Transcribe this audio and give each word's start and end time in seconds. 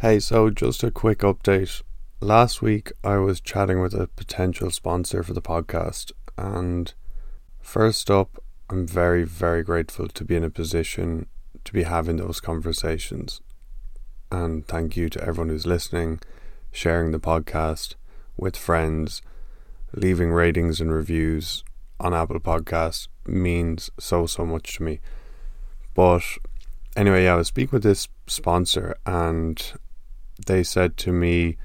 Hey, 0.00 0.18
so 0.18 0.48
just 0.48 0.82
a 0.82 0.90
quick 0.90 1.18
update. 1.18 1.82
Last 2.22 2.62
week 2.62 2.90
I 3.04 3.18
was 3.18 3.38
chatting 3.38 3.82
with 3.82 3.92
a 3.92 4.06
potential 4.06 4.70
sponsor 4.70 5.22
for 5.22 5.34
the 5.34 5.42
podcast, 5.42 6.12
and 6.38 6.94
first 7.60 8.10
up, 8.10 8.42
I'm 8.70 8.86
very, 8.86 9.24
very 9.24 9.62
grateful 9.62 10.08
to 10.08 10.24
be 10.24 10.36
in 10.36 10.42
a 10.42 10.48
position 10.48 11.26
to 11.66 11.72
be 11.74 11.82
having 11.82 12.16
those 12.16 12.40
conversations. 12.40 13.42
And 14.32 14.66
thank 14.66 14.96
you 14.96 15.10
to 15.10 15.20
everyone 15.20 15.50
who's 15.50 15.66
listening, 15.66 16.20
sharing 16.72 17.10
the 17.10 17.20
podcast 17.20 17.94
with 18.38 18.56
friends, 18.56 19.20
leaving 19.92 20.32
ratings 20.32 20.80
and 20.80 20.90
reviews 20.90 21.62
on 22.00 22.14
Apple 22.14 22.40
Podcasts 22.40 23.08
means 23.26 23.90
so, 23.98 24.24
so 24.24 24.46
much 24.46 24.76
to 24.76 24.82
me. 24.82 25.00
But 25.92 26.22
anyway, 26.96 27.24
yeah, 27.24 27.34
I 27.34 27.36
was 27.36 27.48
speaking 27.48 27.72
with 27.72 27.82
this 27.82 28.08
sponsor 28.26 28.96
and 29.04 29.62
they 30.46 30.62
said 30.62 30.96
to 30.98 31.12
me, 31.12 31.56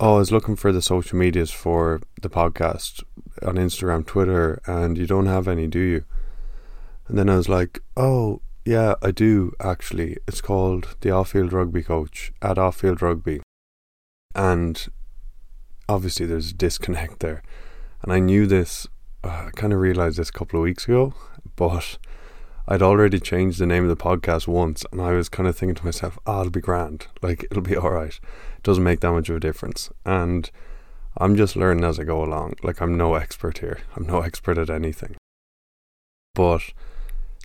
Oh, 0.00 0.14
I 0.14 0.18
was 0.18 0.30
looking 0.30 0.54
for 0.54 0.70
the 0.70 0.80
social 0.80 1.18
medias 1.18 1.50
for 1.50 2.00
the 2.22 2.30
podcast 2.30 3.02
on 3.44 3.56
Instagram, 3.56 4.06
Twitter, 4.06 4.60
and 4.64 4.96
you 4.96 5.06
don't 5.06 5.26
have 5.26 5.48
any, 5.48 5.66
do 5.66 5.80
you? 5.80 6.04
And 7.08 7.18
then 7.18 7.28
I 7.28 7.36
was 7.36 7.48
like, 7.48 7.80
Oh, 7.96 8.40
yeah, 8.64 8.94
I 9.02 9.10
do 9.10 9.52
actually. 9.60 10.18
It's 10.26 10.40
called 10.40 10.96
the 11.00 11.10
Off 11.10 11.30
Field 11.30 11.52
Rugby 11.52 11.82
Coach 11.82 12.32
at 12.42 12.58
Off 12.58 12.76
Field 12.76 13.00
Rugby. 13.00 13.40
And 14.34 14.86
obviously, 15.88 16.26
there's 16.26 16.50
a 16.50 16.54
disconnect 16.54 17.20
there. 17.20 17.42
And 18.02 18.12
I 18.12 18.18
knew 18.20 18.46
this, 18.46 18.86
uh, 19.24 19.46
I 19.46 19.50
kind 19.56 19.72
of 19.72 19.80
realized 19.80 20.18
this 20.18 20.28
a 20.28 20.32
couple 20.32 20.60
of 20.60 20.64
weeks 20.64 20.84
ago, 20.84 21.14
but 21.56 21.98
I'd 22.70 22.82
already 22.82 23.18
changed 23.18 23.58
the 23.58 23.66
name 23.66 23.84
of 23.84 23.88
the 23.88 23.96
podcast 23.96 24.46
once, 24.46 24.84
and 24.92 25.00
I 25.00 25.12
was 25.12 25.30
kind 25.30 25.48
of 25.48 25.56
thinking 25.56 25.74
to 25.76 25.84
myself, 25.86 26.18
"Ah, 26.26 26.36
oh, 26.36 26.40
it'll 26.40 26.50
be 26.50 26.60
grand. 26.60 27.06
Like 27.22 27.44
it'll 27.50 27.62
be 27.62 27.76
all 27.76 27.90
right. 27.90 28.12
It 28.12 28.62
doesn't 28.62 28.84
make 28.84 29.00
that 29.00 29.12
much 29.12 29.30
of 29.30 29.36
a 29.36 29.40
difference." 29.40 29.90
And 30.04 30.50
I'm 31.16 31.34
just 31.34 31.56
learning 31.56 31.84
as 31.84 31.98
I 31.98 32.04
go 32.04 32.22
along. 32.22 32.56
Like 32.62 32.82
I'm 32.82 32.98
no 32.98 33.14
expert 33.14 33.58
here. 33.58 33.78
I'm 33.96 34.06
no 34.06 34.20
expert 34.28 34.58
at 34.58 34.68
anything. 34.68 35.16
But 36.34 36.60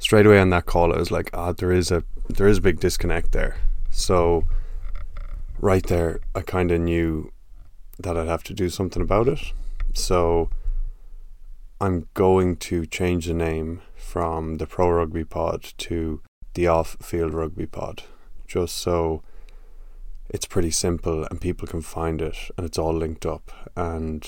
straight 0.01 0.25
away 0.25 0.39
on 0.39 0.49
that 0.49 0.65
call, 0.65 0.93
I 0.93 0.97
was 0.97 1.09
like, 1.09 1.29
"Ah, 1.33 1.47
oh, 1.47 1.53
there 1.53 1.71
is 1.71 1.89
a 1.89 2.03
there 2.27 2.49
is 2.49 2.57
a 2.57 2.61
big 2.61 2.81
disconnect 2.81 3.31
there." 3.31 3.55
So 3.91 4.43
right 5.57 5.87
there, 5.87 6.19
I 6.35 6.41
kind 6.41 6.69
of 6.69 6.81
knew 6.81 7.31
that 7.97 8.17
I'd 8.17 8.27
have 8.27 8.43
to 8.43 8.53
do 8.53 8.69
something 8.69 9.01
about 9.01 9.29
it. 9.29 9.53
So 9.93 10.49
I'm 11.79 12.09
going 12.13 12.57
to 12.57 12.85
change 12.85 13.27
the 13.27 13.33
name 13.33 13.81
from 14.13 14.57
the 14.57 14.67
Pro 14.67 14.91
Rugby 14.91 15.23
Pod 15.23 15.73
to 15.79 16.21
the 16.53 16.67
Off 16.67 16.97
Field 17.01 17.33
Rugby 17.33 17.65
Pod, 17.65 18.03
just 18.45 18.77
so 18.77 19.23
it's 20.29 20.45
pretty 20.45 20.69
simple 20.69 21.25
and 21.31 21.41
people 21.41 21.67
can 21.67 21.81
find 21.81 22.21
it 22.21 22.37
and 22.55 22.63
it's 22.63 22.77
all 22.77 22.93
linked 22.93 23.25
up. 23.25 23.51
And 23.75 24.23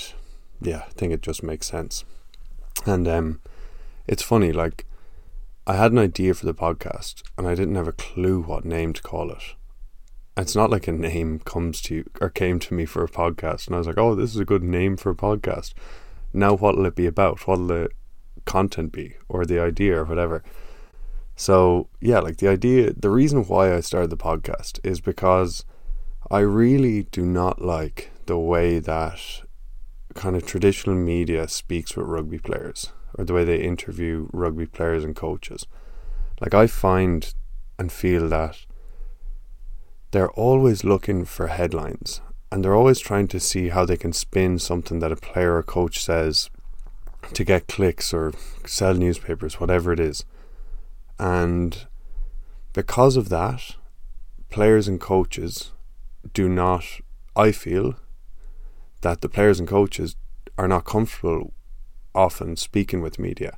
yeah, 0.59 0.85
I 0.87 0.89
think 0.89 1.13
it 1.13 1.21
just 1.21 1.43
makes 1.43 1.67
sense. 1.67 2.03
And 2.87 3.07
um, 3.07 3.41
it's 4.07 4.23
funny, 4.23 4.51
like, 4.51 4.87
I 5.67 5.75
had 5.75 5.91
an 5.91 5.99
idea 5.99 6.33
for 6.33 6.47
the 6.47 6.55
podcast 6.55 7.21
and 7.37 7.47
I 7.47 7.53
didn't 7.53 7.75
have 7.75 7.87
a 7.87 7.91
clue 7.91 8.41
what 8.41 8.65
name 8.65 8.91
to 8.93 9.03
call 9.03 9.29
it. 9.29 9.53
It's 10.35 10.55
not 10.55 10.71
like 10.71 10.87
a 10.87 10.93
name 10.93 11.41
comes 11.45 11.79
to 11.83 11.95
you 11.97 12.05
or 12.19 12.29
came 12.29 12.57
to 12.57 12.73
me 12.73 12.85
for 12.85 13.03
a 13.03 13.07
podcast 13.07 13.67
and 13.67 13.75
I 13.75 13.77
was 13.77 13.85
like, 13.85 13.99
oh, 13.99 14.15
this 14.15 14.31
is 14.31 14.39
a 14.39 14.45
good 14.45 14.63
name 14.63 14.97
for 14.97 15.11
a 15.11 15.15
podcast. 15.15 15.75
Now, 16.33 16.55
what'll 16.55 16.87
it 16.87 16.95
be 16.95 17.05
about? 17.05 17.45
What'll 17.45 17.71
it 17.71 17.91
content 18.45 18.91
be 18.91 19.15
or 19.27 19.45
the 19.45 19.59
idea 19.59 19.99
or 19.99 20.05
whatever. 20.05 20.43
So, 21.35 21.89
yeah, 21.99 22.19
like 22.19 22.37
the 22.37 22.47
idea, 22.47 22.93
the 22.93 23.09
reason 23.09 23.43
why 23.43 23.75
I 23.75 23.81
started 23.81 24.09
the 24.09 24.17
podcast 24.17 24.79
is 24.83 25.01
because 25.01 25.65
I 26.31 26.39
really 26.39 27.03
do 27.11 27.25
not 27.25 27.61
like 27.61 28.11
the 28.25 28.39
way 28.39 28.79
that 28.79 29.19
kind 30.13 30.35
of 30.35 30.45
traditional 30.45 30.95
media 30.95 31.47
speaks 31.47 31.95
with 31.95 32.07
rugby 32.07 32.39
players 32.39 32.93
or 33.15 33.25
the 33.25 33.33
way 33.33 33.43
they 33.43 33.61
interview 33.61 34.29
rugby 34.31 34.65
players 34.65 35.03
and 35.03 35.15
coaches. 35.15 35.67
Like, 36.39 36.53
I 36.53 36.67
find 36.67 37.33
and 37.77 37.91
feel 37.91 38.29
that 38.29 38.65
they're 40.11 40.31
always 40.31 40.85
looking 40.85 41.25
for 41.25 41.47
headlines 41.47 42.21
and 42.51 42.63
they're 42.63 42.75
always 42.75 42.99
trying 42.99 43.27
to 43.27 43.39
see 43.39 43.69
how 43.69 43.85
they 43.85 43.97
can 43.97 44.13
spin 44.13 44.59
something 44.59 44.99
that 44.99 45.11
a 45.11 45.17
player 45.17 45.57
or 45.57 45.63
coach 45.63 46.01
says 46.01 46.49
to 47.33 47.43
get 47.43 47.67
clicks 47.67 48.13
or 48.13 48.33
sell 48.65 48.93
newspapers, 48.93 49.59
whatever 49.59 49.91
it 49.91 49.99
is. 49.99 50.25
And 51.19 51.85
because 52.73 53.15
of 53.15 53.29
that, 53.29 53.75
players 54.49 54.87
and 54.87 54.99
coaches 54.99 55.71
do 56.33 56.49
not, 56.49 56.85
I 57.35 57.51
feel, 57.51 57.95
that 59.01 59.21
the 59.21 59.29
players 59.29 59.59
and 59.59 59.67
coaches 59.67 60.15
are 60.57 60.67
not 60.67 60.85
comfortable 60.85 61.53
often 62.13 62.55
speaking 62.55 63.01
with 63.01 63.19
media 63.19 63.57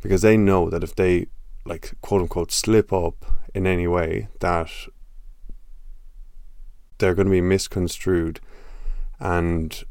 because 0.00 0.22
they 0.22 0.36
know 0.36 0.70
that 0.70 0.84
if 0.84 0.94
they, 0.94 1.26
like, 1.64 1.94
quote 2.00 2.22
unquote, 2.22 2.52
slip 2.52 2.92
up 2.92 3.24
in 3.54 3.66
any 3.66 3.86
way, 3.86 4.28
that 4.40 4.70
they're 6.98 7.14
going 7.14 7.26
to 7.26 7.32
be 7.32 7.40
misconstrued 7.40 8.40
and 9.18 9.84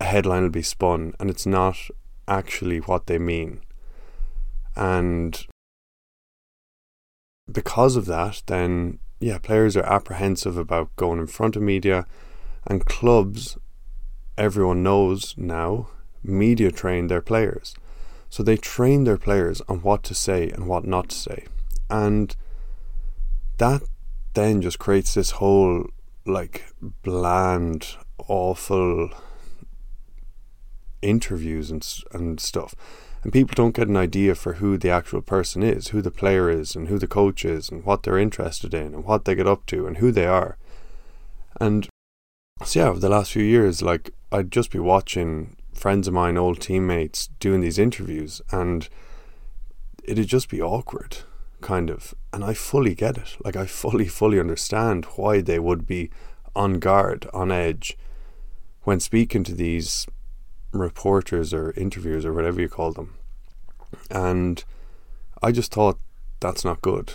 a 0.00 0.04
headline 0.04 0.42
will 0.42 0.50
be 0.50 0.62
spun 0.62 1.14
and 1.18 1.30
it's 1.30 1.46
not 1.46 1.76
actually 2.28 2.78
what 2.78 3.06
they 3.06 3.18
mean. 3.18 3.60
And 4.76 5.46
because 7.50 7.96
of 7.96 8.06
that, 8.06 8.42
then, 8.46 8.98
yeah, 9.18 9.38
players 9.38 9.76
are 9.76 9.84
apprehensive 9.84 10.56
about 10.56 10.94
going 10.96 11.18
in 11.18 11.26
front 11.26 11.56
of 11.56 11.62
media, 11.62 12.06
and 12.66 12.84
clubs, 12.84 13.58
everyone 14.36 14.82
knows 14.82 15.34
now, 15.36 15.88
media 16.22 16.70
train 16.70 17.06
their 17.06 17.22
players. 17.22 17.74
So 18.30 18.42
they 18.42 18.56
train 18.56 19.04
their 19.04 19.16
players 19.16 19.62
on 19.68 19.82
what 19.82 20.02
to 20.04 20.14
say 20.14 20.50
and 20.50 20.68
what 20.68 20.86
not 20.86 21.08
to 21.08 21.16
say. 21.16 21.46
And 21.88 22.36
that 23.56 23.82
then 24.34 24.60
just 24.60 24.78
creates 24.78 25.14
this 25.14 25.32
whole 25.32 25.86
like 26.26 26.66
bland, 27.02 27.96
awful 28.28 29.10
interviews 31.02 31.70
and 31.70 31.86
and 32.12 32.40
stuff, 32.40 32.74
and 33.22 33.32
people 33.32 33.54
don't 33.54 33.74
get 33.74 33.88
an 33.88 33.96
idea 33.96 34.34
for 34.34 34.54
who 34.54 34.78
the 34.78 34.90
actual 34.90 35.22
person 35.22 35.62
is, 35.62 35.88
who 35.88 36.02
the 36.02 36.10
player 36.10 36.50
is, 36.50 36.76
and 36.76 36.88
who 36.88 36.98
the 36.98 37.06
coach 37.06 37.44
is, 37.44 37.68
and 37.68 37.84
what 37.84 38.02
they're 38.02 38.18
interested 38.18 38.74
in, 38.74 38.94
and 38.94 39.04
what 39.04 39.24
they 39.24 39.34
get 39.34 39.46
up 39.46 39.66
to, 39.66 39.86
and 39.86 39.98
who 39.98 40.12
they 40.12 40.26
are. 40.26 40.56
And 41.60 41.88
so 42.64 42.80
yeah, 42.80 42.88
over 42.88 43.00
the 43.00 43.08
last 43.08 43.32
few 43.32 43.42
years, 43.42 43.82
like 43.82 44.10
I'd 44.30 44.50
just 44.50 44.70
be 44.70 44.78
watching 44.78 45.56
friends 45.72 46.08
of 46.08 46.14
mine, 46.14 46.36
old 46.36 46.60
teammates, 46.60 47.28
doing 47.40 47.60
these 47.60 47.78
interviews, 47.78 48.42
and 48.50 48.88
it'd 50.04 50.26
just 50.28 50.48
be 50.48 50.60
awkward, 50.60 51.18
kind 51.60 51.90
of. 51.90 52.14
And 52.32 52.44
I 52.44 52.54
fully 52.54 52.94
get 52.94 53.16
it. 53.16 53.36
Like 53.44 53.56
I 53.56 53.66
fully, 53.66 54.06
fully 54.06 54.40
understand 54.40 55.06
why 55.16 55.40
they 55.40 55.58
would 55.58 55.86
be 55.86 56.10
on 56.54 56.74
guard, 56.74 57.28
on 57.32 57.52
edge, 57.52 57.96
when 58.82 59.00
speaking 59.00 59.44
to 59.44 59.54
these 59.54 60.06
reporters 60.72 61.54
or 61.54 61.72
interviewers 61.72 62.24
or 62.24 62.32
whatever 62.32 62.60
you 62.60 62.68
call 62.68 62.92
them. 62.92 63.14
And 64.10 64.64
I 65.42 65.52
just 65.52 65.72
thought 65.72 65.98
that's 66.40 66.64
not 66.64 66.82
good. 66.82 67.12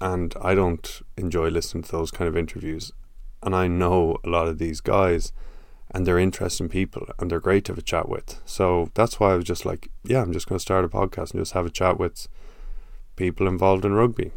And 0.00 0.34
I 0.40 0.54
don't 0.54 1.02
enjoy 1.16 1.48
listening 1.48 1.82
to 1.84 1.92
those 1.92 2.10
kind 2.10 2.28
of 2.28 2.36
interviews. 2.36 2.92
And 3.42 3.54
I 3.54 3.66
know 3.68 4.18
a 4.24 4.28
lot 4.28 4.48
of 4.48 4.58
these 4.58 4.80
guys 4.80 5.32
and 5.90 6.06
they're 6.06 6.18
interesting 6.18 6.68
people 6.68 7.06
and 7.18 7.30
they're 7.30 7.40
great 7.40 7.64
to 7.64 7.72
have 7.72 7.78
a 7.78 7.82
chat 7.82 8.08
with. 8.08 8.40
So 8.44 8.90
that's 8.94 9.18
why 9.18 9.32
I 9.32 9.36
was 9.36 9.44
just 9.44 9.64
like, 9.64 9.90
yeah, 10.04 10.20
I'm 10.20 10.32
just 10.32 10.48
going 10.48 10.58
to 10.58 10.62
start 10.62 10.84
a 10.84 10.88
podcast 10.88 11.32
and 11.32 11.40
just 11.40 11.52
have 11.52 11.66
a 11.66 11.70
chat 11.70 11.98
with 11.98 12.28
people 13.16 13.48
involved 13.48 13.84
in 13.84 13.94
rugby. 13.94 14.32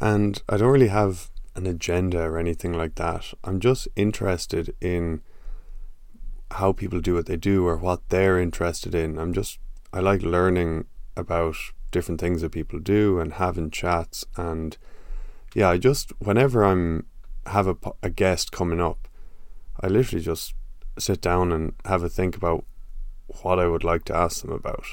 And 0.00 0.42
I 0.48 0.56
don't 0.56 0.72
really 0.72 0.88
have 0.88 1.30
an 1.54 1.66
agenda 1.66 2.22
or 2.22 2.38
anything 2.38 2.72
like 2.72 2.96
that. 2.96 3.32
I'm 3.44 3.60
just 3.60 3.86
interested 3.96 4.74
in 4.80 5.22
how 6.54 6.72
people 6.72 7.00
do 7.00 7.14
what 7.14 7.26
they 7.26 7.36
do 7.36 7.66
or 7.66 7.76
what 7.76 8.08
they're 8.10 8.38
interested 8.38 8.94
in. 8.94 9.18
I'm 9.18 9.32
just 9.32 9.58
I 9.92 10.00
like 10.00 10.22
learning 10.22 10.86
about 11.16 11.56
different 11.90 12.20
things 12.20 12.42
that 12.42 12.50
people 12.50 12.78
do 12.78 13.18
and 13.18 13.34
having 13.34 13.70
chats 13.70 14.24
and 14.36 14.76
yeah, 15.54 15.70
I 15.70 15.78
just 15.78 16.12
whenever 16.18 16.64
I'm 16.64 17.06
have 17.46 17.66
a, 17.66 17.76
a 18.02 18.10
guest 18.10 18.52
coming 18.52 18.80
up, 18.80 19.08
I 19.80 19.88
literally 19.88 20.24
just 20.24 20.54
sit 20.98 21.20
down 21.20 21.52
and 21.52 21.74
have 21.84 22.02
a 22.02 22.08
think 22.08 22.36
about 22.36 22.64
what 23.42 23.58
I 23.58 23.66
would 23.66 23.84
like 23.84 24.04
to 24.04 24.16
ask 24.16 24.42
them 24.42 24.52
about. 24.52 24.86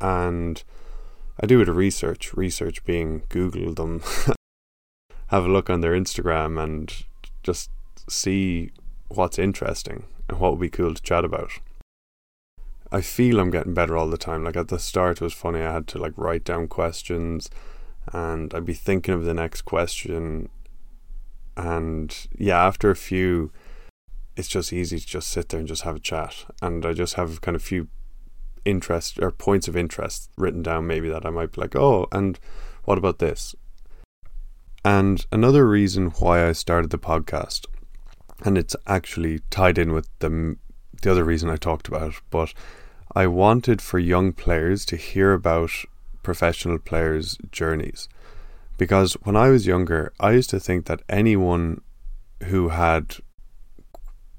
And 0.00 0.62
I 1.40 1.46
do 1.46 1.60
a 1.60 1.72
research, 1.72 2.34
research 2.34 2.84
being 2.84 3.24
Google 3.28 3.74
them, 3.74 4.02
have 5.28 5.44
a 5.44 5.48
look 5.48 5.68
on 5.68 5.80
their 5.80 5.92
Instagram 5.92 6.62
and 6.62 7.04
just 7.42 7.70
see 8.08 8.70
what's 9.08 9.38
interesting 9.38 10.04
and 10.30 10.40
what 10.40 10.52
would 10.52 10.60
be 10.60 10.70
cool 10.70 10.94
to 10.94 11.02
chat 11.02 11.24
about. 11.24 11.50
I 12.92 13.00
feel 13.00 13.38
I'm 13.38 13.50
getting 13.50 13.74
better 13.74 13.96
all 13.96 14.08
the 14.08 14.16
time. 14.16 14.44
Like 14.44 14.56
at 14.56 14.68
the 14.68 14.78
start, 14.78 15.18
it 15.18 15.24
was 15.24 15.32
funny. 15.32 15.60
I 15.60 15.72
had 15.72 15.86
to 15.88 15.98
like 15.98 16.12
write 16.16 16.44
down 16.44 16.68
questions, 16.68 17.50
and 18.12 18.52
I'd 18.54 18.64
be 18.64 18.74
thinking 18.74 19.14
of 19.14 19.24
the 19.24 19.34
next 19.34 19.62
question, 19.62 20.48
And 21.56 22.16
yeah, 22.38 22.64
after 22.64 22.90
a 22.90 22.96
few, 22.96 23.52
it's 24.36 24.48
just 24.48 24.72
easy 24.72 24.98
to 24.98 25.06
just 25.06 25.28
sit 25.28 25.48
there 25.48 25.60
and 25.60 25.68
just 25.68 25.82
have 25.82 25.96
a 25.96 26.00
chat. 26.00 26.46
And 26.62 26.86
I 26.86 26.92
just 26.92 27.14
have 27.14 27.40
kind 27.40 27.54
of 27.54 27.62
few 27.62 27.88
interest 28.64 29.18
or 29.20 29.30
points 29.30 29.68
of 29.68 29.76
interest 29.76 30.30
written 30.36 30.62
down, 30.62 30.86
maybe 30.86 31.08
that 31.08 31.26
I 31.26 31.30
might 31.30 31.52
be 31.52 31.60
like, 31.60 31.76
oh, 31.76 32.06
and 32.12 32.38
what 32.84 32.98
about 32.98 33.18
this? 33.18 33.54
And 34.84 35.26
another 35.30 35.68
reason 35.68 36.10
why 36.18 36.48
I 36.48 36.52
started 36.52 36.90
the 36.90 36.98
podcast, 36.98 37.66
and 38.44 38.56
it's 38.56 38.76
actually 38.86 39.40
tied 39.50 39.78
in 39.78 39.92
with 39.92 40.08
the 40.18 40.56
the 41.02 41.10
other 41.10 41.24
reason 41.24 41.48
I 41.48 41.56
talked 41.56 41.88
about, 41.88 42.14
but 42.30 42.52
I 43.14 43.26
wanted 43.26 43.80
for 43.80 43.98
young 43.98 44.32
players 44.32 44.84
to 44.86 44.96
hear 44.96 45.32
about 45.32 45.70
professional 46.22 46.78
players' 46.78 47.38
journeys. 47.50 48.08
Because 48.76 49.14
when 49.22 49.36
I 49.36 49.48
was 49.48 49.66
younger, 49.66 50.12
I 50.20 50.32
used 50.32 50.50
to 50.50 50.60
think 50.60 50.86
that 50.86 51.02
anyone 51.08 51.80
who 52.44 52.68
had 52.68 53.16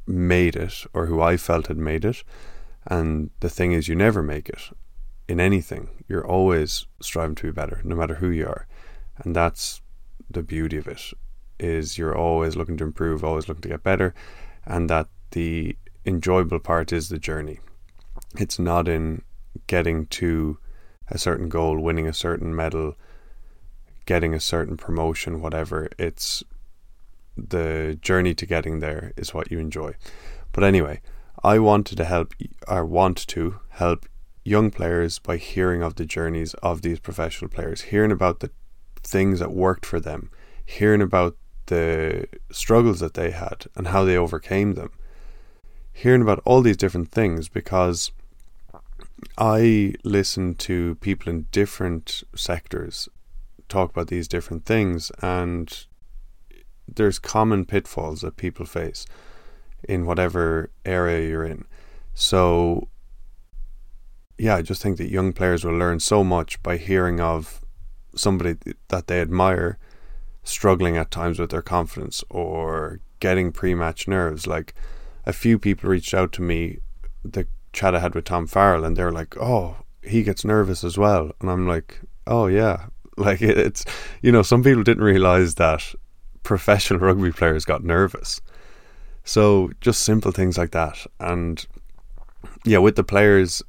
made 0.08 0.56
it, 0.56 0.86
or 0.94 1.08
who 1.08 1.22
I 1.22 1.38
felt 1.38 1.68
had 1.68 1.78
made 1.78 2.06
it, 2.06 2.24
and 2.88 3.30
the 3.40 3.50
thing 3.50 3.72
is, 3.72 3.88
you 3.88 3.96
never 3.96 4.24
make 4.24 4.50
it 4.50 4.62
in 5.28 5.40
anything. 5.40 5.90
You're 6.08 6.26
always 6.26 6.88
striving 7.02 7.36
to 7.36 7.44
be 7.44 7.52
better, 7.52 7.82
no 7.84 7.96
matter 7.96 8.16
who 8.16 8.30
you 8.30 8.48
are. 8.48 8.68
And 9.18 9.36
that's 9.36 9.82
the 10.30 10.44
beauty 10.44 10.78
of 10.78 10.88
it, 10.88 11.14
is 11.62 11.98
you're 11.98 12.18
always 12.18 12.56
looking 12.56 12.78
to 12.78 12.84
improve, 12.84 13.24
always 13.24 13.48
looking 13.48 13.62
to 13.62 13.70
get 13.70 13.84
better, 13.84 14.14
and 14.66 14.90
that 14.90 15.08
the 15.32 15.78
enjoyable 16.06 16.60
part 16.60 16.92
is 16.92 17.10
the 17.10 17.20
journey. 17.20 17.60
It's 18.38 18.60
not 18.60 18.88
in 18.88 19.22
getting 19.68 20.08
to 20.08 20.58
a 21.08 21.18
certain 21.18 21.50
goal, 21.50 21.80
winning 21.80 22.08
a 22.08 22.14
certain 22.14 22.56
medal, 22.56 22.96
getting 24.06 24.34
a 24.34 24.40
certain 24.40 24.78
promotion, 24.78 25.42
whatever. 25.42 25.90
It's 25.98 26.44
the 27.38 27.98
journey 28.02 28.34
to 28.36 28.46
getting 28.46 28.80
there 28.80 29.14
is 29.16 29.34
what 29.34 29.52
you 29.52 29.60
enjoy. 29.60 29.96
But 30.52 30.64
anyway, 30.64 31.02
I 31.44 31.60
wanted 31.60 31.98
to 31.98 32.06
help, 32.06 32.34
or 32.68 32.86
want 32.86 33.28
to 33.28 33.60
help 33.70 34.06
young 34.44 34.72
players 34.72 35.20
by 35.20 35.38
hearing 35.38 35.84
of 35.84 35.96
the 35.96 36.06
journeys 36.06 36.54
of 36.56 36.82
these 36.82 37.00
professional 37.00 37.50
players, 37.50 37.82
hearing 37.82 38.12
about 38.12 38.40
the 38.40 38.52
things 39.04 39.40
that 39.40 39.52
worked 39.52 39.86
for 39.86 40.00
them, 40.00 40.30
hearing 40.66 41.02
about 41.02 41.36
the 41.72 42.28
struggles 42.52 43.00
that 43.00 43.14
they 43.14 43.32
had 43.32 43.66
and 43.78 43.88
how 43.88 44.04
they 44.04 44.18
overcame 44.18 44.74
them, 44.74 44.92
hearing 45.94 46.22
about 46.22 46.42
all 46.44 46.62
these 46.62 46.76
different 46.76 47.12
things 47.12 47.48
because 47.48 48.12
I 49.38 49.96
listen 50.04 50.56
to 50.56 50.96
people 50.96 51.32
in 51.32 51.48
different 51.52 52.24
sectors 52.36 53.08
talk 53.70 53.92
about 53.92 54.08
these 54.08 54.28
different 54.28 54.66
things, 54.66 55.14
and 55.22 55.86
there's 56.94 57.20
common 57.20 57.64
pitfalls 57.66 58.20
that 58.20 58.36
people 58.36 58.66
face 58.66 59.06
in 59.88 60.06
whatever 60.06 60.72
area 60.86 61.30
you're 61.30 61.46
in. 61.46 61.64
So, 62.14 62.90
yeah, 64.38 64.58
I 64.58 64.62
just 64.62 64.82
think 64.82 64.98
that 64.98 65.10
young 65.10 65.32
players 65.32 65.64
will 65.64 65.78
learn 65.78 66.02
so 66.02 66.22
much 66.22 66.62
by 66.62 66.76
hearing 66.76 67.22
of 67.22 67.62
somebody 68.14 68.58
that 68.90 69.08
they 69.08 69.22
admire 69.22 69.78
struggling 70.44 70.98
at 70.98 71.12
times 71.12 71.40
with 71.40 71.52
their 71.52 71.62
confidence 71.62 72.24
or 72.30 73.00
getting 73.20 73.52
pre 73.52 73.76
match 73.76 74.08
nerves. 74.08 74.48
Like, 74.48 74.74
a 75.26 75.34
few 75.34 75.60
people 75.60 75.90
reached 75.90 76.14
out 76.14 76.32
to 76.34 76.42
me, 76.42 76.80
the 77.24 77.48
chat 77.74 77.96
I 77.96 78.00
had 78.00 78.16
with 78.16 78.26
Tom 78.26 78.48
Farrell, 78.48 78.84
and 78.84 78.96
they're 78.96 79.12
like, 79.12 79.38
"Oh, 79.38 79.78
he 80.02 80.24
gets 80.24 80.44
nervous 80.46 80.84
as 80.84 80.98
well," 80.98 81.32
and 81.40 81.50
I'm 81.50 81.68
like, 81.68 82.02
"Oh 82.28 82.48
yeah." 82.48 82.88
Like 83.18 83.42
it's, 83.42 83.86
you 84.22 84.32
know, 84.32 84.42
some 84.42 84.64
people 84.64 84.84
didn't 84.84 85.04
realize 85.04 85.56
that 85.56 85.94
professional 86.44 87.00
rugby 87.08 87.32
players 87.32 87.66
got 87.66 87.84
nervous. 87.84 88.42
So 89.26 89.70
just 89.82 90.02
simple 90.02 90.32
things 90.32 90.58
like 90.58 90.72
that. 90.72 91.06
And 91.20 91.64
yeah, 92.66 92.80
with 92.80 92.96
the 92.96 93.04
players, 93.04 93.62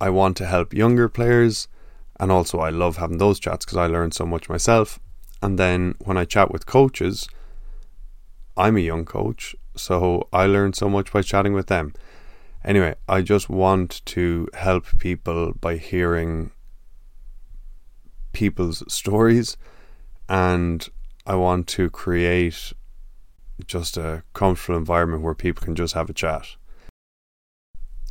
I 0.00 0.10
want 0.10 0.36
to 0.38 0.46
help 0.46 0.72
younger 0.74 1.08
players. 1.08 1.68
And 2.18 2.32
also, 2.32 2.58
I 2.58 2.70
love 2.70 2.96
having 2.96 3.18
those 3.18 3.38
chats 3.38 3.64
because 3.64 3.78
I 3.78 3.86
learn 3.86 4.12
so 4.12 4.24
much 4.24 4.48
myself. 4.48 4.98
And 5.44 5.58
then 5.58 5.94
when 5.98 6.16
I 6.16 6.24
chat 6.24 6.50
with 6.50 6.64
coaches, 6.64 7.28
I'm 8.56 8.78
a 8.78 8.80
young 8.80 9.04
coach, 9.04 9.54
so 9.76 10.26
I 10.32 10.46
learn 10.46 10.72
so 10.72 10.88
much 10.88 11.12
by 11.12 11.20
chatting 11.20 11.52
with 11.52 11.66
them. 11.66 11.92
Anyway, 12.64 12.94
I 13.10 13.20
just 13.20 13.50
want 13.50 14.00
to 14.06 14.48
help 14.54 14.86
people 14.96 15.52
by 15.60 15.76
hearing 15.76 16.50
people's 18.32 18.82
stories 18.90 19.58
and 20.30 20.88
I 21.26 21.34
want 21.34 21.66
to 21.76 21.90
create 21.90 22.72
just 23.66 23.98
a 23.98 24.22
comfortable 24.32 24.78
environment 24.78 25.22
where 25.22 25.34
people 25.34 25.62
can 25.62 25.74
just 25.74 25.92
have 25.92 26.08
a 26.08 26.14
chat 26.14 26.56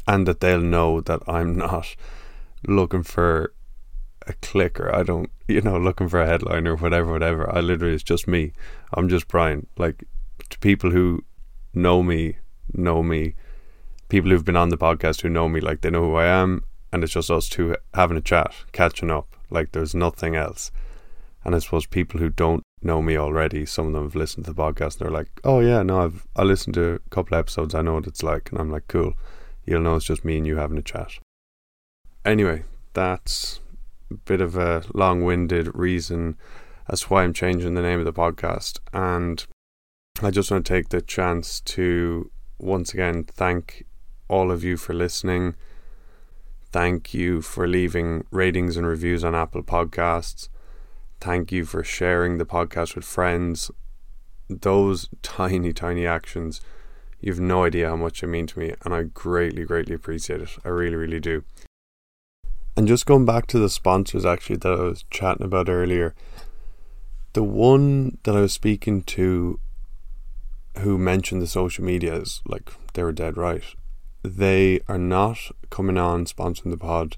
and 0.07 0.27
that 0.27 0.39
they'll 0.39 0.61
know 0.61 1.01
that 1.01 1.23
I'm 1.27 1.55
not 1.65 1.95
looking 2.67 3.01
for 3.01 3.55
a 4.27 4.33
clicker. 4.33 4.93
I 4.93 5.03
don't, 5.03 5.29
you 5.47 5.61
know, 5.61 5.77
looking 5.77 6.09
for 6.09 6.21
a 6.21 6.27
headline 6.27 6.67
or 6.67 6.75
whatever, 6.75 7.11
whatever. 7.11 7.53
I 7.53 7.59
literally, 7.59 7.95
it's 7.95 8.03
just 8.03 8.27
me. 8.27 8.53
I'm 8.93 9.09
just 9.09 9.27
Brian. 9.27 9.67
Like, 9.77 10.03
to 10.49 10.59
people 10.59 10.91
who 10.91 11.23
know 11.73 12.03
me, 12.03 12.37
know 12.73 13.03
me 13.03 13.35
people 14.13 14.29
who've 14.29 14.45
been 14.45 14.55
on 14.55 14.69
the 14.69 14.77
podcast 14.77 15.21
who 15.21 15.27
know 15.27 15.49
me, 15.49 15.59
like 15.59 15.81
they 15.81 15.89
know 15.89 16.03
who 16.03 16.13
I 16.13 16.27
am, 16.27 16.63
and 16.91 17.03
it's 17.03 17.13
just 17.13 17.31
us 17.31 17.49
two 17.49 17.75
having 17.95 18.15
a 18.15 18.21
chat, 18.21 18.53
catching 18.71 19.09
up. 19.09 19.35
Like 19.49 19.71
there's 19.71 19.95
nothing 19.95 20.35
else. 20.35 20.71
And 21.43 21.55
I 21.55 21.57
suppose 21.57 21.87
people 21.87 22.19
who 22.19 22.29
don't 22.29 22.61
know 22.83 23.01
me 23.01 23.17
already, 23.17 23.65
some 23.65 23.87
of 23.87 23.93
them 23.93 24.03
have 24.03 24.13
listened 24.13 24.45
to 24.45 24.53
the 24.53 24.61
podcast 24.61 24.99
and 24.99 24.99
they're 24.99 25.17
like, 25.19 25.29
"Oh 25.43 25.61
yeah, 25.61 25.81
no, 25.81 26.01
I've 26.01 26.27
I 26.35 26.43
listened 26.43 26.75
to 26.75 26.99
a 27.03 27.09
couple 27.09 27.35
episodes. 27.35 27.73
I 27.73 27.81
know 27.81 27.95
what 27.95 28.05
it's 28.05 28.21
like." 28.21 28.51
And 28.51 28.59
I'm 28.59 28.69
like, 28.69 28.87
"Cool, 28.87 29.15
you'll 29.65 29.81
know 29.81 29.95
it's 29.95 30.05
just 30.05 30.23
me 30.23 30.37
and 30.37 30.45
you 30.45 30.57
having 30.57 30.77
a 30.77 30.83
chat." 30.83 31.13
Anyway, 32.23 32.65
that's 32.93 33.61
bit 34.13 34.41
of 34.41 34.55
a 34.55 34.83
long-winded 34.93 35.75
reason 35.75 36.37
as 36.89 37.01
to 37.01 37.07
why 37.07 37.23
I'm 37.23 37.33
changing 37.33 37.73
the 37.73 37.81
name 37.81 37.99
of 37.99 38.05
the 38.05 38.13
podcast, 38.13 38.79
and 38.91 39.45
I 40.21 40.31
just 40.31 40.51
want 40.51 40.65
to 40.65 40.73
take 40.73 40.89
the 40.89 41.01
chance 41.01 41.59
to 41.61 42.29
once 42.59 42.93
again 42.93 43.23
thank 43.23 43.85
all 44.27 44.51
of 44.51 44.63
you 44.63 44.77
for 44.77 44.93
listening. 44.93 45.55
Thank 46.71 47.13
you 47.13 47.41
for 47.41 47.67
leaving 47.67 48.25
ratings 48.31 48.77
and 48.77 48.87
reviews 48.87 49.23
on 49.23 49.35
Apple 49.35 49.63
Podcasts. 49.63 50.49
Thank 51.19 51.51
you 51.51 51.65
for 51.65 51.83
sharing 51.83 52.37
the 52.37 52.45
podcast 52.45 52.95
with 52.95 53.05
friends. 53.05 53.69
Those 54.49 55.09
tiny, 55.21 55.71
tiny 55.71 56.05
actions, 56.05 56.61
you've 57.19 57.39
no 57.39 57.63
idea 57.63 57.89
how 57.89 57.95
much 57.95 58.21
they 58.21 58.27
mean 58.27 58.47
to 58.47 58.59
me, 58.59 58.73
and 58.83 58.93
I 58.93 59.03
greatly, 59.03 59.63
greatly 59.65 59.95
appreciate 59.95 60.41
it. 60.41 60.49
I 60.65 60.69
really, 60.69 60.95
really 60.95 61.19
do. 61.19 61.43
And 62.75 62.87
just 62.87 63.05
going 63.05 63.25
back 63.25 63.47
to 63.47 63.59
the 63.59 63.69
sponsors, 63.69 64.25
actually, 64.25 64.57
that 64.57 64.73
I 64.73 64.81
was 64.81 65.05
chatting 65.11 65.45
about 65.45 65.69
earlier, 65.69 66.15
the 67.33 67.43
one 67.43 68.17
that 68.23 68.35
I 68.35 68.41
was 68.41 68.53
speaking 68.53 69.03
to 69.03 69.59
who 70.79 70.97
mentioned 70.97 71.41
the 71.41 71.47
social 71.47 71.83
media 71.83 72.15
is 72.15 72.41
like 72.47 72.71
they 72.93 73.03
were 73.03 73.11
dead 73.11 73.37
right 73.37 73.63
they 74.23 74.79
are 74.87 74.97
not 74.97 75.37
coming 75.69 75.97
on 75.97 76.25
sponsoring 76.25 76.71
the 76.71 76.77
pod 76.77 77.17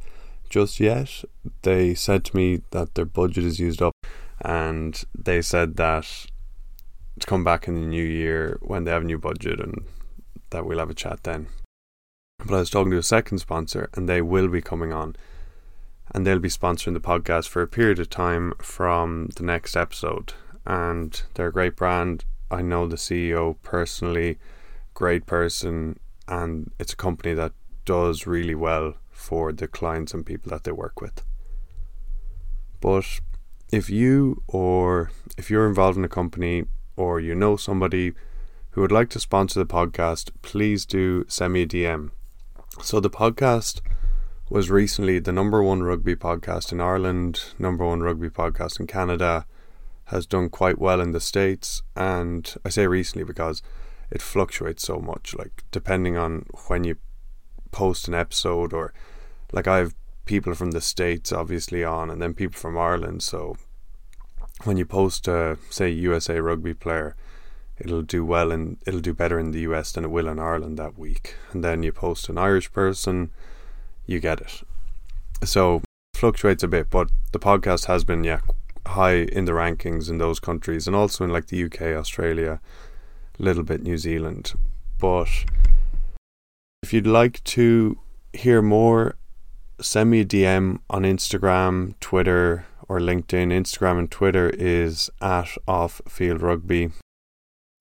just 0.50 0.80
yet. 0.80 1.24
They 1.62 1.94
said 1.94 2.26
to 2.26 2.36
me 2.36 2.62
that 2.72 2.96
their 2.96 3.06
budget 3.06 3.44
is 3.44 3.60
used 3.60 3.82
up 3.82 3.94
and 4.42 5.02
they 5.14 5.42
said 5.42 5.78
that 5.78 6.08
to 7.20 7.28
come 7.28 7.44
back 7.44 7.68
in 7.68 7.76
the 7.76 7.82
new 7.82 8.04
year 8.04 8.58
when 8.62 8.84
they 8.84 8.92
have 8.92 9.04
a 9.04 9.06
new 9.06 9.18
budget 9.18 9.60
and 9.60 9.86
that 10.50 10.66
we'll 10.66 10.80
have 10.80 10.90
a 10.90 10.96
chat 10.96 11.24
then. 11.24 11.48
But 12.40 12.56
I 12.56 12.60
was 12.60 12.70
talking 12.70 12.92
to 12.92 12.98
a 12.98 13.04
second 13.04 13.38
sponsor 13.40 13.90
and 13.94 14.10
they 14.10 14.22
will 14.22 14.48
be 14.48 14.62
coming 14.62 14.92
on 14.92 15.16
and 16.16 16.26
they'll 16.26 16.40
be 16.40 16.48
sponsoring 16.48 16.94
the 16.94 17.00
podcast 17.02 17.50
for 17.50 17.62
a 17.62 17.68
period 17.68 18.00
of 18.00 18.10
time 18.10 18.54
from 18.60 19.28
the 19.36 19.44
next 19.44 19.76
episode. 19.76 20.34
And 20.66 21.22
they're 21.34 21.50
a 21.50 21.52
great 21.52 21.76
brand. 21.76 22.24
I 22.50 22.62
know 22.62 22.88
the 22.88 22.96
CEO 22.96 23.58
personally, 23.64 24.38
great 24.94 25.26
person, 25.26 26.00
and 26.26 26.72
it's 26.80 26.94
a 26.94 26.96
company 26.96 27.34
that 27.34 27.52
does 27.84 28.26
really 28.26 28.56
well 28.56 28.94
for 29.12 29.52
the 29.52 29.68
clients 29.68 30.14
and 30.14 30.26
people 30.26 30.52
that 30.52 30.64
they 30.64 30.72
work 30.72 31.02
with. 31.02 31.22
But 32.80 33.20
if 33.74 33.90
you 33.90 34.42
or 34.48 35.12
if 35.38 35.50
you're 35.50 35.68
involved 35.68 35.98
in 35.98 36.06
a 36.06 36.16
company 36.22 36.64
or 36.96 37.20
you 37.20 37.36
know 37.36 37.58
somebody 37.58 38.14
who 38.72 38.80
would 38.80 38.92
like 38.92 39.10
to 39.10 39.20
sponsor 39.20 39.60
the 39.60 39.66
podcast, 39.66 40.32
please 40.42 40.86
do 40.86 41.26
send 41.28 41.52
me 41.52 41.64
a 41.64 41.68
DM. 41.68 42.12
So 42.82 43.02
the 43.02 43.10
podcast 43.10 43.82
was 44.50 44.70
recently 44.70 45.20
the 45.20 45.32
number 45.32 45.64
one 45.64 45.82
rugby 45.82 46.16
podcast 46.16 46.72
in 46.72 46.80
Ireland, 46.80 47.46
number 47.58 47.86
one 47.86 48.02
rugby 48.02 48.30
podcast 48.30 48.80
in 48.80 48.86
Canada, 48.86 49.46
has 50.06 50.28
done 50.28 50.50
quite 50.50 50.78
well 50.78 51.02
in 51.02 51.12
the 51.12 51.20
States, 51.20 51.82
and 51.96 52.54
I 52.64 52.70
say 52.70 52.86
recently 52.86 53.24
because 53.24 53.64
it 54.12 54.22
fluctuates 54.22 54.84
so 54.84 55.00
much. 55.00 55.36
Like 55.36 55.64
depending 55.72 56.16
on 56.16 56.46
when 56.68 56.84
you 56.84 56.98
post 57.72 58.08
an 58.08 58.14
episode, 58.14 58.72
or 58.72 58.94
like 59.52 59.68
I 59.68 59.78
have 59.78 59.96
people 60.26 60.54
from 60.54 60.72
the 60.72 60.82
states 60.82 61.32
obviously 61.32 61.84
on, 61.84 62.12
and 62.12 62.22
then 62.22 62.36
people 62.36 62.60
from 62.60 62.78
Ireland. 62.78 63.24
So 63.24 63.58
when 64.64 64.78
you 64.78 64.86
post 64.86 65.28
a 65.28 65.58
say 65.72 65.90
USA 65.90 66.40
rugby 66.40 66.76
player, 66.76 67.16
it'll 67.80 68.04
do 68.04 68.24
well 68.24 68.52
and 68.52 68.78
it'll 68.86 69.00
do 69.00 69.14
better 69.14 69.40
in 69.40 69.52
the 69.52 69.62
US 69.62 69.92
than 69.92 70.06
it 70.06 70.12
will 70.12 70.28
in 70.28 70.40
Ireland 70.40 70.78
that 70.78 71.00
week. 71.00 71.36
And 71.52 71.64
then 71.64 71.82
you 71.82 71.92
post 71.92 72.30
an 72.30 72.38
Irish 72.38 72.72
person, 72.72 73.32
you 74.06 74.20
get 74.20 74.42
it. 74.42 74.64
So 75.44 75.82
fluctuates 76.14 76.64
a 76.64 76.68
bit, 76.68 76.90
but 76.90 77.10
the 77.32 77.40
podcast 77.40 77.86
has 77.86 78.04
been 78.04 78.24
yeah 78.24 78.42
high 78.88 79.16
in 79.16 79.46
the 79.46 79.52
rankings 79.52 80.10
in 80.10 80.18
those 80.18 80.40
countries 80.40 80.88
and 80.88 80.96
also 80.96 81.24
in 81.24 81.32
like 81.32 81.48
the 81.48 81.64
UK, 81.64 81.82
Australia, 81.82 82.60
a 83.40 83.44
little 83.44 83.64
bit 83.64 83.84
New 83.84 83.98
Zealand. 83.98 84.54
But 85.00 85.30
if 86.84 86.94
you'd 86.94 87.08
like 87.08 87.44
to 87.46 87.98
hear 88.34 88.62
more, 88.62 89.16
send 89.82 90.12
me 90.12 90.22
a 90.22 90.26
DM 90.26 90.80
on 90.90 91.04
Instagram, 91.04 91.96
Twitter, 92.00 92.66
or 92.88 93.00
LinkedIn. 93.00 93.52
Instagram 93.52 94.00
and 94.00 94.12
Twitter 94.12 94.50
is 94.52 95.10
at 95.22 95.58
Off 95.68 96.02
Field 96.08 96.42
Rugby, 96.42 96.92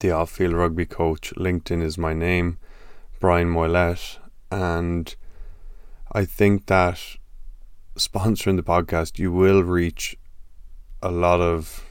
the 0.00 0.10
Off 0.10 0.30
Field 0.30 0.54
Rugby 0.54 0.86
coach. 0.86 1.32
LinkedIn 1.36 1.82
is 1.82 1.98
my 1.98 2.14
name, 2.14 2.58
Brian 3.20 3.52
Moylett, 3.52 4.18
and 4.50 5.14
I 6.14 6.24
think 6.24 6.66
that 6.66 7.00
sponsoring 7.96 8.56
the 8.56 8.62
podcast, 8.62 9.18
you 9.18 9.32
will 9.32 9.64
reach 9.64 10.16
a 11.02 11.10
lot 11.10 11.40
of 11.40 11.84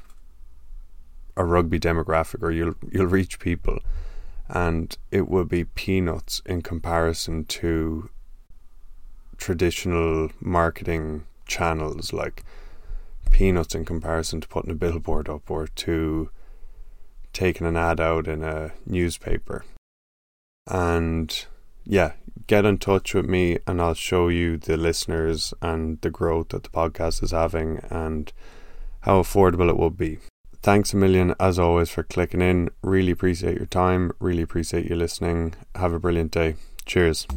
a 1.35 1.43
rugby 1.43 1.79
demographic, 1.79 2.41
or 2.41 2.51
you'll 2.51 2.75
you'll 2.89 3.07
reach 3.07 3.39
people, 3.39 3.79
and 4.47 4.97
it 5.11 5.27
will 5.27 5.45
be 5.45 5.65
peanuts 5.65 6.41
in 6.45 6.61
comparison 6.61 7.43
to 7.45 8.09
traditional 9.37 10.29
marketing 10.39 11.25
channels 11.45 12.13
like 12.13 12.43
peanuts 13.29 13.75
in 13.75 13.83
comparison 13.83 14.39
to 14.39 14.47
putting 14.47 14.71
a 14.71 14.75
billboard 14.75 15.27
up 15.27 15.49
or 15.51 15.67
to 15.67 16.29
taking 17.33 17.67
an 17.67 17.75
ad 17.75 17.99
out 17.99 18.27
in 18.27 18.41
a 18.41 18.71
newspaper. 18.85 19.65
And 20.67 21.45
yeah, 21.83 22.13
get 22.47 22.65
in 22.65 22.77
touch 22.77 23.13
with 23.13 23.25
me 23.25 23.59
and 23.67 23.81
I'll 23.81 23.93
show 23.93 24.27
you 24.27 24.57
the 24.57 24.77
listeners 24.77 25.53
and 25.61 25.99
the 26.01 26.09
growth 26.09 26.49
that 26.49 26.63
the 26.63 26.69
podcast 26.69 27.23
is 27.23 27.31
having 27.31 27.79
and 27.89 28.31
how 29.01 29.21
affordable 29.21 29.69
it 29.69 29.77
will 29.77 29.89
be. 29.89 30.19
Thanks 30.61 30.93
a 30.93 30.97
million, 30.97 31.35
as 31.39 31.59
always, 31.59 31.89
for 31.89 32.03
clicking 32.03 32.41
in. 32.41 32.69
Really 32.81 33.11
appreciate 33.11 33.57
your 33.57 33.65
time. 33.65 34.13
Really 34.19 34.43
appreciate 34.43 34.89
you 34.89 34.95
listening. 34.95 35.55
Have 35.75 35.91
a 35.91 35.99
brilliant 35.99 36.31
day. 36.31 36.55
Cheers. 36.85 37.27